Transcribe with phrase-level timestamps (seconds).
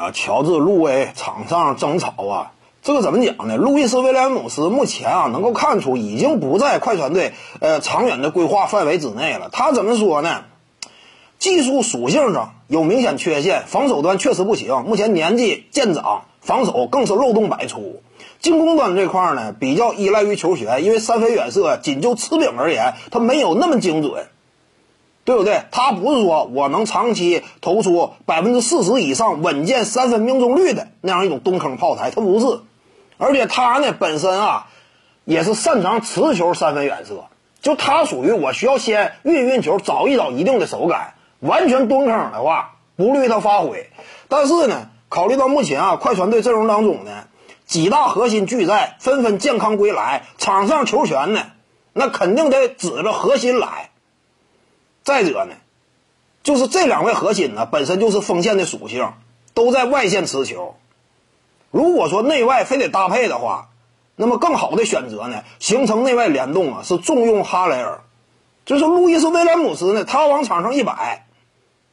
[0.00, 2.52] 啊，乔治、路威场上争吵啊，
[2.82, 3.58] 这个怎么讲呢？
[3.58, 9.50] 路易斯·威廉姆斯目前啊，能够看出已经不在快船队呃长远的规划范围之内了。
[9.52, 10.44] 他怎么说呢？
[11.38, 14.84] 技术属性上有明显缺陷，防守端确实不行。
[14.86, 18.00] 目前年纪渐长，防守更是漏洞百出。
[18.40, 24.28] 进攻端这块呢，比较依赖于球权，因为三分远射仅就吃饼而言，他没有那么精准。
[25.30, 25.62] 对不对？
[25.70, 32.58] 他不是说我能长期投出百分之四十以上稳健三分命中率的那样一种蹲坑炮台，他不是。
[33.16, 34.66] 而且他呢本身啊，
[35.24, 37.26] 也是擅长持球三分远射，
[37.60, 41.14] 就他属于我需要先运运球，找一找一定的手感。
[41.38, 43.88] 完全蹲坑的话，不利于他发挥。
[44.26, 47.28] 但是呢，考虑到目前啊，快船队阵容当中呢，
[47.66, 51.42] 几大核心俱在，纷纷健康归来，场上球权呢，
[51.92, 53.89] 那肯定得指着核心来。
[55.02, 55.54] 再者呢，
[56.42, 59.12] 就是这两位核心呢，本身就是锋线的属性，
[59.54, 60.76] 都在外线持球。
[61.70, 63.68] 如果说内外非得搭配的话，
[64.16, 68.02] 那么更好的选择呢，形成内外联动啊，是重用哈雷尔。
[68.66, 71.26] 就是路易斯威廉姆斯呢，他往场上一摆，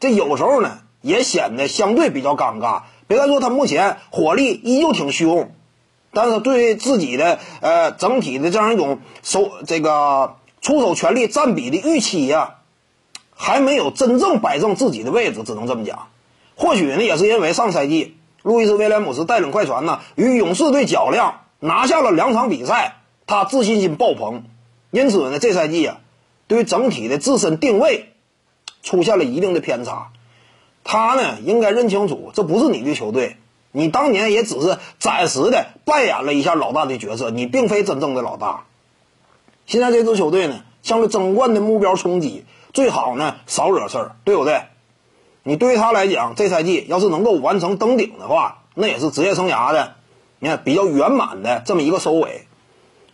[0.00, 2.82] 这有时候呢也显得相对比较尴尬。
[3.06, 5.52] 别看说他目前火力依旧挺凶，
[6.12, 12.57] 但是对自己的呃整体的这样一种手这个出手权力占比的预期呀。
[13.40, 16.08] 还没有真正摆正自己的位置，只能这么讲。
[16.56, 22.96] 或许呢，也是因为上赛季路易斯威廉姆斯带领快船呢与勇士队较量，拿下了两场比赛，
[23.28, 24.42] 他自信心爆棚。
[24.90, 26.00] 因此呢，这赛季啊，
[26.48, 28.12] 对于整体的自身定位
[28.82, 30.08] 出现了一定的偏差。
[30.82, 33.36] 他呢，应该认清楚，这不是你的球队。
[33.70, 38.64] 你当年也只是暂时的扮演了一下老大的角色，你并非真正的老大。
[39.66, 42.44] 现在这支球队呢，向着争冠的目标冲击。
[42.72, 44.62] 最好呢，少惹事儿，对不对？
[45.44, 49.94] 你对于他来讲，这赛季要是能够完成登顶的话，那也是职业生涯的，
[50.38, 52.46] 你看比较圆满的这么一个收尾。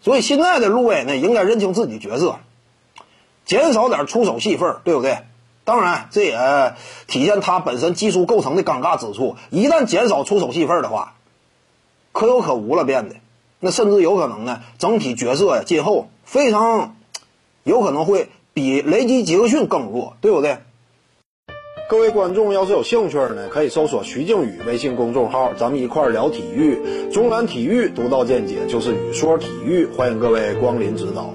[0.00, 2.36] 所以现在的路威呢，应该认清自己角色，
[3.44, 5.18] 减少点出手戏份，对不对？
[5.64, 6.74] 当然，这也
[7.08, 9.36] 体现他本身技术构成的尴尬之处。
[9.50, 11.14] 一旦减少出手戏份的话，
[12.12, 13.16] 可有可无了，变得
[13.58, 16.94] 那甚至有可能呢，整体角色，今后非常
[17.64, 18.30] 有可能会。
[18.52, 20.58] 比雷吉杰克逊更弱，对不对？
[21.88, 26.78] 各位观众要是有兴趣呢，可以搜索徐静宇微信公众号，咱们一块儿聊体育。
[27.12, 31.34] 中南体育独到见解就是语说体育，欢迎各位光临指导。